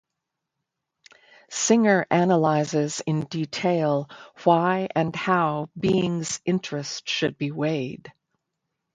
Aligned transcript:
Singer 1.51 2.07
analyzes, 2.09 3.03
in 3.05 3.25
detail, 3.25 4.09
why 4.43 4.87
and 4.95 5.15
how 5.15 5.69
beings' 5.79 6.41
interests 6.43 7.03
should 7.05 7.37
be 7.37 7.51
weighed. 7.51 8.11